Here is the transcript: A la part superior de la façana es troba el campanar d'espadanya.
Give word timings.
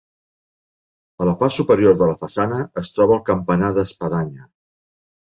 A 1.23 1.27
la 1.27 1.33
part 1.43 1.55
superior 1.57 1.99
de 1.99 2.07
la 2.11 2.15
façana 2.21 2.57
es 2.83 2.89
troba 2.97 3.15
el 3.19 3.21
campanar 3.29 3.71
d'espadanya. 3.77 4.49